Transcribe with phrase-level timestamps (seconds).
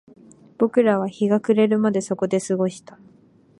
[0.57, 2.97] 僕らは日が暮れるまでそこで過ごした